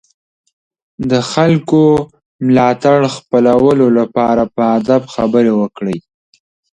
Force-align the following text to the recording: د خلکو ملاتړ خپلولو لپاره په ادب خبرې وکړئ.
د 1.11 1.13
خلکو 1.31 1.83
ملاتړ 2.45 2.97
خپلولو 3.15 3.85
لپاره 3.99 4.43
په 4.55 4.61
ادب 4.77 5.01
خبرې 5.13 5.53
وکړئ. 5.61 5.97